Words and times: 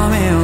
coming 0.00 0.39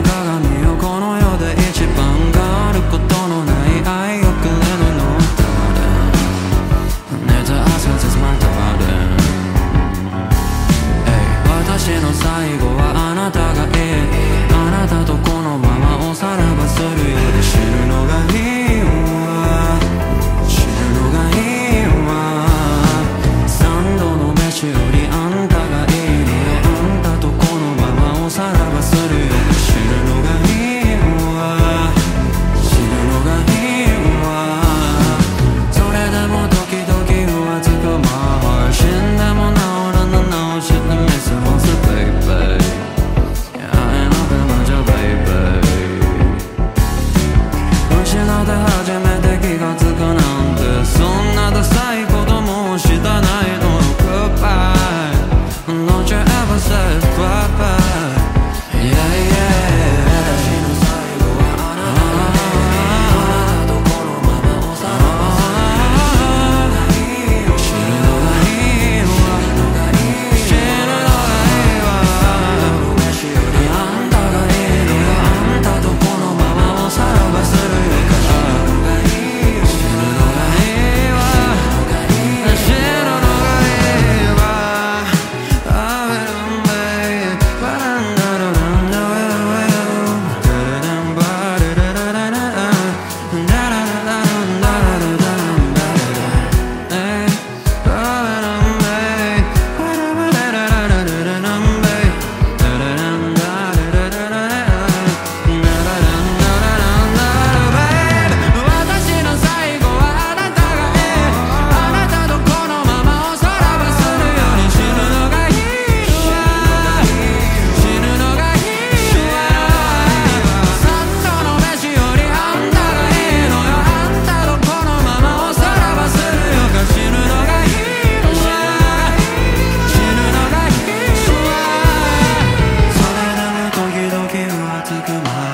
to 134.88 135.02
come 135.02 135.26
out. 135.26 135.45